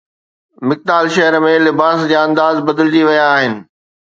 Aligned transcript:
مڪتال 0.67 1.05
شهر 1.15 1.37
۾ 1.43 1.53
لباس 1.67 1.99
جا 2.13 2.19
انداز 2.31 2.55
بدلجي 2.71 3.03
ويا 3.11 3.29
آهن 3.37 3.53